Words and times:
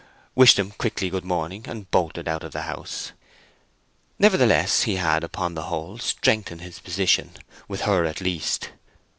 wished 0.33 0.57
them 0.57 0.71
quickly 0.71 1.11
good 1.11 1.23
morning, 1.23 1.63
and 1.67 1.91
bolted 1.91 2.27
out 2.27 2.43
of 2.43 2.51
the 2.53 2.63
house. 2.63 3.11
Nevertheless 4.17 4.81
he 4.81 4.95
had, 4.95 5.23
upon 5.23 5.53
the 5.53 5.65
whole, 5.65 5.99
strengthened 5.99 6.61
his 6.61 6.79
position, 6.79 7.33
with 7.67 7.81
her 7.81 8.05
at 8.05 8.19
least. 8.19 8.69